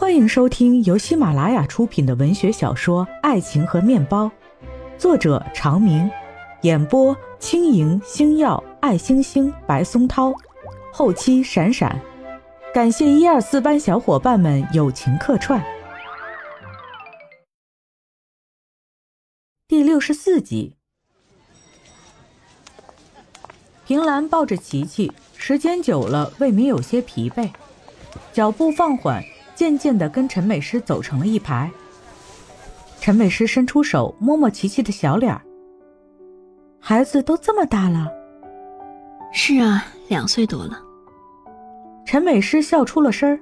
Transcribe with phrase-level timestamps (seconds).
[0.00, 4.24] 欢迎收听由喜马拉雅出品的文学小说《爱情和面包》，
[4.96, 6.10] 作者长明，
[6.62, 10.32] 演播轻盈、星耀、爱星星、白松涛，
[10.90, 12.00] 后期闪闪。
[12.72, 15.62] 感谢一二四班小伙伴们友情客串。
[19.68, 20.76] 第六十四集，
[23.86, 27.50] 平兰抱着琪琪，时间久了，未免有些疲惫，
[28.32, 29.22] 脚步放缓。
[29.60, 31.70] 渐渐地跟陈美诗走成了一排。
[32.98, 35.42] 陈美诗伸出手摸摸琪琪的小脸儿。
[36.78, 38.08] 孩子都这么大了。
[39.34, 40.80] 是啊，两岁多了。
[42.06, 43.38] 陈美诗笑出了声儿。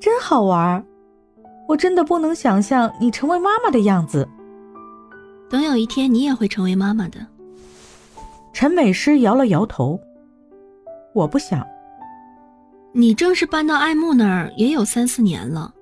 [0.00, 0.82] 真好玩儿，
[1.68, 4.26] 我真的不能想象你成为妈妈的样子。
[5.50, 7.18] 等有一天你也会成为妈妈的。
[8.54, 10.00] 陈美诗摇了摇头。
[11.12, 11.62] 我不想。
[12.96, 15.74] 你正式搬到爱慕那儿也有三四年了，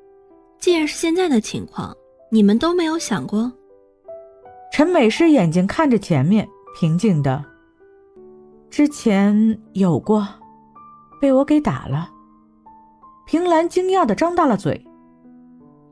[0.58, 1.94] 既然是现在的情况，
[2.30, 3.52] 你们都没有想过？
[4.72, 6.48] 陈美诗眼睛看着前面，
[6.80, 7.44] 平静的。
[8.70, 10.26] 之前有过，
[11.20, 12.08] 被我给打了。
[13.26, 14.72] 平兰惊讶的张大了嘴。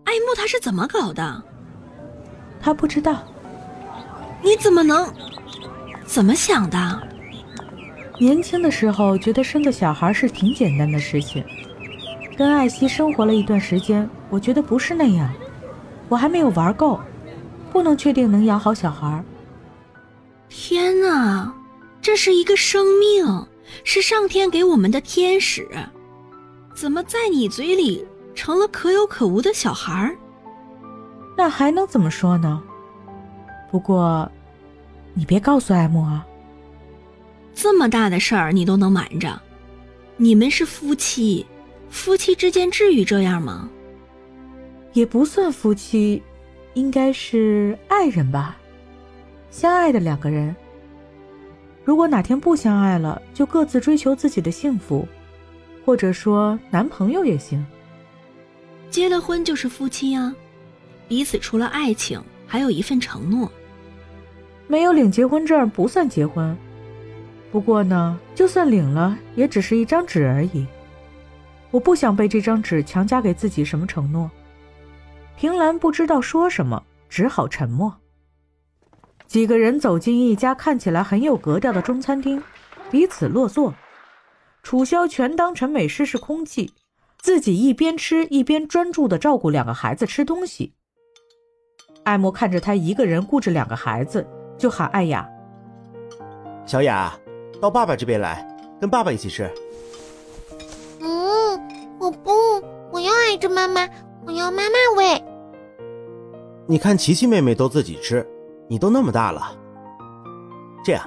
[0.04, 1.44] 爱慕他是怎么搞的？
[2.58, 3.22] 他不知道。
[4.42, 5.06] 你怎么能？
[6.06, 7.09] 怎么想的？
[8.20, 11.42] 年轻的时候觉得生个小孩是挺简单的事情，
[12.36, 15.32] 跟艾希生活了一段时间，我觉得不是那样。
[16.06, 17.00] 我还没有玩够，
[17.72, 19.24] 不能确定能养好小孩。
[20.50, 21.50] 天哪，
[22.02, 23.46] 这是一个生命，
[23.84, 25.66] 是上天给我们的天使，
[26.74, 30.14] 怎么在你嘴里成了可有可无的小孩？
[31.38, 32.62] 那还能怎么说呢？
[33.70, 34.30] 不过，
[35.14, 36.26] 你别告诉艾莫啊。
[37.54, 39.40] 这么大的事儿你都能瞒着？
[40.16, 41.44] 你们是夫妻，
[41.88, 43.68] 夫妻之间至于这样吗？
[44.92, 46.22] 也不算夫妻，
[46.74, 48.56] 应该是爱人吧，
[49.50, 50.54] 相爱的两个人。
[51.84, 55.06] 如果哪天不相爱了，就各自追求自己的幸福，
[55.84, 57.64] 或者说男朋友也行。
[58.90, 60.34] 结了婚就是夫妻啊，
[61.08, 63.50] 彼此除了爱情，还有一份承诺。
[64.66, 66.56] 没有领结婚证不算结婚。
[67.50, 70.66] 不过呢，就算领了，也只是一张纸而已。
[71.72, 74.30] 我不想被这张纸强加给自己什么承诺。
[75.36, 77.92] 平兰不知道说什么，只好沉默。
[79.26, 82.42] 几个人走进一家看起来很有格调的中餐厅，
[82.90, 83.74] 彼此落座。
[84.62, 86.72] 楚萧全当陈美诗是空气，
[87.18, 90.72] 自己一边吃一边专注地照顾两个孩子吃东西。
[92.04, 94.26] 艾莫看着他一个人顾着两个孩子，
[94.58, 95.28] 就喊艾雅
[96.66, 97.12] ：“小雅。”
[97.60, 98.46] 到爸爸这边来，
[98.80, 99.50] 跟爸爸一起吃。
[101.00, 101.60] 嗯，
[101.98, 102.30] 我不，
[102.90, 103.86] 我要挨着妈妈，
[104.26, 105.22] 我要妈妈喂。
[106.66, 108.26] 你看，琪琪妹妹都自己吃，
[108.66, 109.54] 你都那么大了。
[110.82, 111.02] 这样，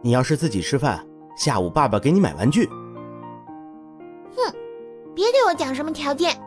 [0.00, 1.04] 你要是自己吃饭，
[1.36, 2.66] 下午爸爸给你买玩具。
[4.36, 4.54] 哼，
[5.14, 6.40] 别对我讲什么条件。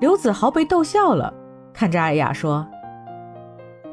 [0.00, 1.32] 刘子豪被逗笑了，
[1.74, 2.66] 看着艾雅说：“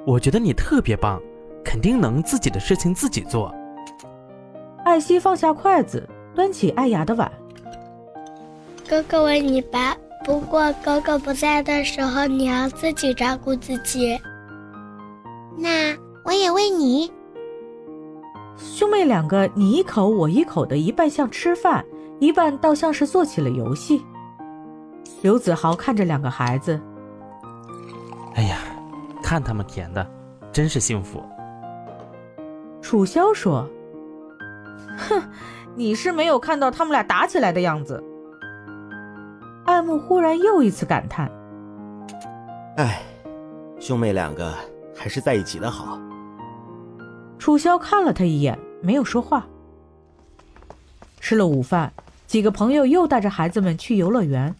[0.08, 1.20] 我觉得你特别棒，
[1.66, 3.54] 肯定能自己的事情自己做。”
[4.96, 7.30] 艾希放下筷子，端起艾雅的碗。
[8.88, 14.18] 哥哥喂你吧，不过哥哥不在的时候，你要自己照顾自己。
[15.58, 17.12] 那我也喂你。
[18.58, 21.84] 兄妹两个你一口我一口的，一半像吃饭，
[22.22, 24.02] 一半倒像是做起了游戏。
[25.22, 26.80] 刘子豪看着两个孩子，
[28.36, 28.60] 哎呀，
[29.22, 30.10] 看他们甜的，
[30.54, 31.22] 真是幸福。
[32.82, 33.70] 楚萧说。
[34.98, 35.22] 哼，
[35.76, 38.04] 你是没有看到他们俩打起来的样子。
[39.66, 41.30] 艾慕忽然又一次感叹
[42.78, 43.02] ：“哎，
[43.80, 44.54] 兄妹两个
[44.96, 46.00] 还是在一起的好。”
[47.40, 49.46] 楚萧看了他一眼，没有说话。
[51.20, 51.92] 吃了午饭，
[52.28, 54.56] 几个朋友又带着孩子们去游乐园。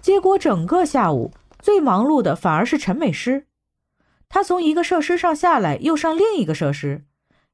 [0.00, 1.30] 结果整个下午
[1.60, 3.46] 最忙碌的反而是陈美诗，
[4.28, 7.04] 她从一个设施上下来，又上另一个设施。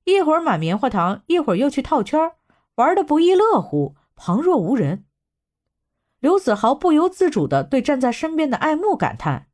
[0.05, 2.33] 一会儿买棉花糖，一会儿又去套圈，
[2.77, 5.05] 玩的不亦乐乎，旁若无人。
[6.19, 9.49] 刘子豪不由自主的对站在身边的爱慕感叹：“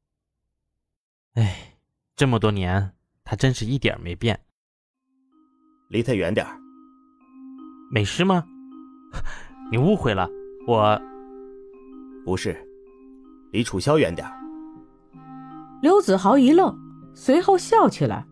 [1.34, 1.78] 哎，
[2.16, 2.92] 这么多年，
[3.24, 4.40] 他真是一点没变。
[5.88, 6.58] 离他远点儿。
[7.90, 8.44] 美诗吗？
[9.70, 10.28] 你误会了，
[10.66, 11.00] 我
[12.24, 12.56] 不是，
[13.52, 14.34] 离楚萧远点儿。”
[15.82, 16.76] 刘子豪一愣，
[17.14, 18.26] 随后笑起来：“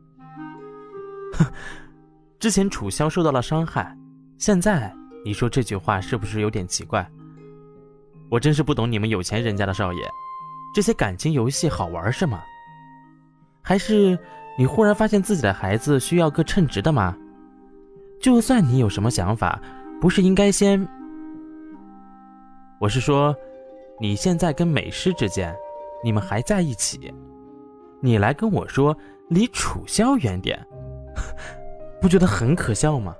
[1.34, 1.46] 哼。”
[2.44, 3.96] 之前楚萧受到了伤害，
[4.36, 4.94] 现在
[5.24, 7.10] 你说这句话是不是有点奇怪？
[8.28, 10.06] 我真是不懂你们有钱人家的少爷，
[10.74, 12.42] 这些感情游戏好玩是吗？
[13.62, 14.18] 还是
[14.58, 17.16] 你忽然发现自己的孩子需要个称职的吗？
[18.20, 19.58] 就算你有什么想法，
[19.98, 20.86] 不是应该先……
[22.78, 23.34] 我是说，
[23.98, 25.56] 你现在跟美诗之间，
[26.04, 27.10] 你们还在一起，
[28.02, 28.94] 你来跟我说
[29.30, 30.62] 离楚萧远点，
[32.04, 33.16] 不觉得很可笑吗？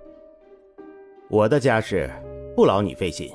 [1.30, 2.10] 我的家事
[2.54, 3.32] 不劳你费心。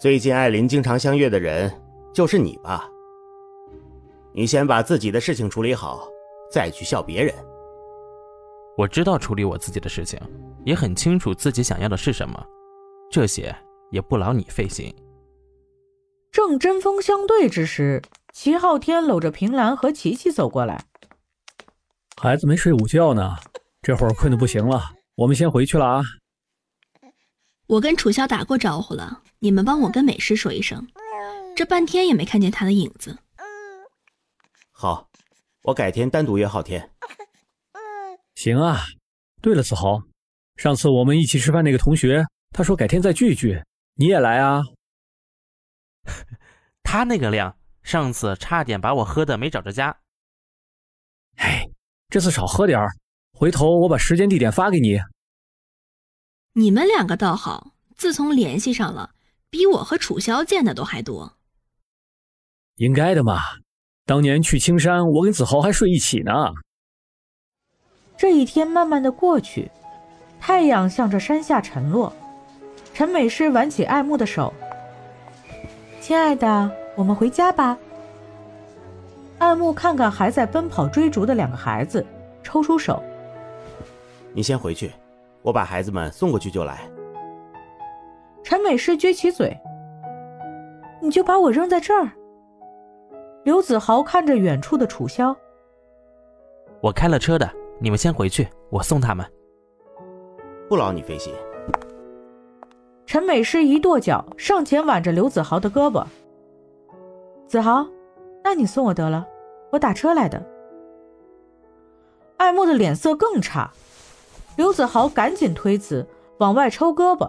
[0.00, 1.72] 最近艾琳经常相约的人
[2.12, 2.90] 就是你吧？
[4.32, 6.08] 你先把自己的事情处理好，
[6.50, 7.32] 再去笑别人。
[8.76, 10.18] 我知道处理我自己的事情，
[10.64, 12.44] 也很清楚自己想要的是什么，
[13.12, 13.54] 这些
[13.92, 14.92] 也不劳你费心。
[16.32, 18.02] 正针锋相对之时，
[18.32, 20.84] 齐昊天搂着平兰和琪琪走过来。
[22.20, 23.36] 孩子没睡午觉呢，
[23.82, 26.02] 这会儿困得不行了，我们先回去了啊。
[27.66, 30.86] 我跟楚萧打过招呼了，你们帮我跟美师说一声，
[31.56, 33.18] 这半天也没看见他的影子。
[34.72, 35.08] 好，
[35.62, 36.90] 我改天单独约昊天。
[38.34, 38.86] 行啊。
[39.42, 40.02] 对了，子豪，
[40.56, 43.62] 上次我们一起吃饭那个同学，他说改天再聚一聚，
[43.94, 44.60] 你也来啊。
[46.82, 49.96] 他那个量，上次差点把我喝的没找着家。
[51.36, 51.66] 哎，
[52.10, 52.90] 这次少喝点儿，
[53.40, 55.00] 回头我把时间地点发给你。
[56.52, 59.12] 你们两个倒好，自从联系上了，
[59.48, 61.38] 比我和楚萧见的都还多。
[62.76, 63.38] 应该的嘛，
[64.04, 66.30] 当年去青山，我跟子豪还睡一起呢。
[68.18, 69.70] 这一天慢慢的过去，
[70.38, 72.12] 太阳向着山下沉落。
[72.92, 74.52] 陈美诗挽起爱慕的手
[75.98, 77.78] ：“亲爱的，我们回家吧。”
[79.40, 82.04] 爱慕看看还在奔跑追逐的两个孩子，
[82.42, 83.02] 抽出手
[84.34, 84.92] ：“你先回去。”
[85.42, 86.86] 我把孩子们送过去就来。
[88.42, 89.58] 陈美诗撅起嘴
[91.00, 92.10] ：“你就把我扔在这儿？”
[93.42, 95.34] 刘子豪看着远处的楚萧
[96.82, 99.24] ：“我开了车的，你们先回去，我送他们。”
[100.68, 101.32] 不劳你费心。
[103.06, 106.04] 陈美诗一跺脚，上前挽着刘子豪的胳膊
[107.48, 107.86] ：“子豪，
[108.44, 109.26] 那你送我得了，
[109.72, 110.44] 我打车来的。”
[112.36, 113.70] 爱慕的脸色更差。
[114.60, 117.26] 刘子豪赶紧推辞，往外抽胳膊，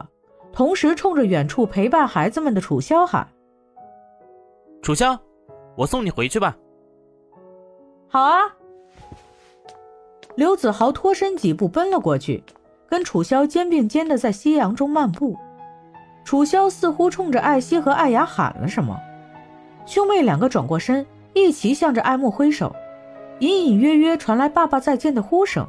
[0.51, 3.25] 同时冲着远处陪伴孩子们的楚萧喊
[4.83, 5.17] ：“楚萧，
[5.77, 6.57] 我送你回去吧。
[8.11, 8.41] ”“好啊！”
[10.35, 12.43] 刘子豪脱身几步奔了过去，
[12.85, 15.37] 跟楚萧肩并肩的在夕阳中漫步。
[16.25, 18.99] 楚萧似乎冲着艾希和艾雅喊了什么，
[19.85, 22.75] 兄妹两个转过身，一齐向着艾慕挥手，
[23.39, 25.65] 隐隐约约传来“爸爸再见”的呼声。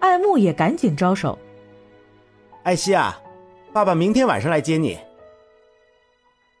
[0.00, 1.38] 爱慕也赶紧招手
[2.64, 3.20] ：“艾希啊，
[3.72, 4.98] 爸爸明天晚上来接你。”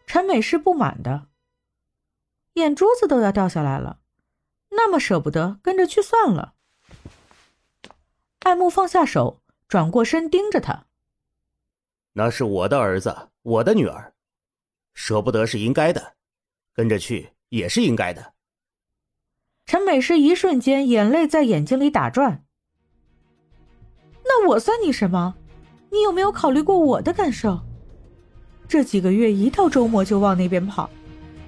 [0.06, 1.28] 陈美诗不满的，
[2.54, 4.00] 眼珠子都要掉下来了，
[4.70, 6.54] 那么舍不得，跟着去算了。
[8.40, 10.86] 爱慕放下手，转过身盯着他
[12.14, 14.14] ：“那是我的儿子，我的女儿，
[14.94, 16.14] 舍不得是应该的，
[16.74, 18.34] 跟着去也是应该的。”
[19.64, 22.44] 陈美诗一瞬间眼泪在眼睛里打转。
[24.50, 25.32] 我算你什么？
[25.92, 27.60] 你有没有考虑过我的感受？
[28.66, 30.90] 这几个月一到周末就往那边跑，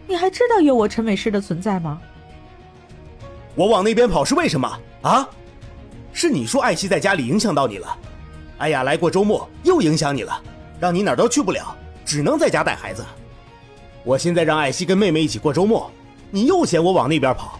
[0.07, 2.01] 你还知道有我陈美诗的存在吗？
[3.57, 5.29] 我往那边跑是为什么啊？
[6.13, 7.99] 是你说艾希在家里影响到你了，
[8.59, 10.41] 艾雅来过周末又影响你了，
[10.79, 13.05] 让你哪儿都去不了，只能在家带孩子。
[14.05, 15.91] 我现在让艾希跟妹妹一起过周末，
[16.31, 17.59] 你又嫌我往那边跑，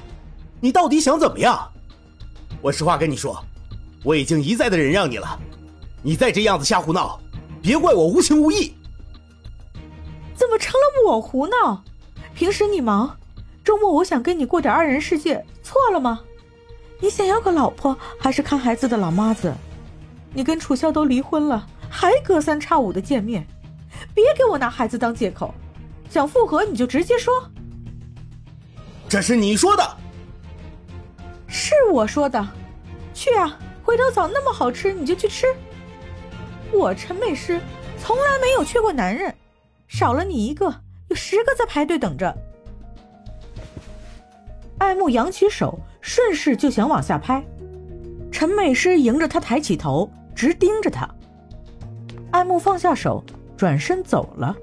[0.61, 1.69] 你到底想怎么样？
[2.61, 3.45] 我实话跟你说。
[4.03, 5.39] 我已经一再的忍让你了，
[6.03, 7.21] 你再这样子瞎胡闹，
[7.63, 8.75] 别怪我无情无义。
[10.35, 11.85] 怎么成了我胡闹？
[12.35, 13.17] 平时你忙，
[13.63, 16.21] 周末我想跟你过点二人世界，错了吗？
[17.01, 19.55] 你想要个老婆，还是看孩子的老妈子？
[20.33, 23.47] 你跟楚萧都离婚了，还隔三差五的见面，
[24.15, 25.55] 别给我拿孩子当借口。
[26.09, 27.33] 想复合你就直接说。
[29.09, 29.97] 这是你说的，
[31.47, 32.47] 是我说的，
[33.15, 33.59] 去啊！
[33.93, 35.47] 回头草那么好吃，你就去吃。
[36.73, 37.61] 我陈美诗
[37.99, 39.35] 从来没有缺过男人，
[39.87, 40.75] 少了你一个，
[41.11, 42.35] 有十个在排队等着。
[44.79, 47.45] 爱慕扬起手，顺势就想往下拍，
[48.31, 51.07] 陈美诗迎着他抬起头，直盯着他。
[52.31, 53.23] 爱慕放下手，
[53.59, 54.57] 转身走了。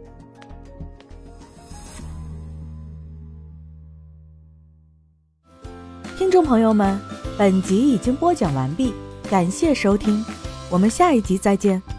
[6.18, 7.00] 听众朋友们，
[7.38, 8.92] 本集已经播讲完毕。
[9.30, 10.26] 感谢收听，
[10.72, 11.99] 我们下一集再见。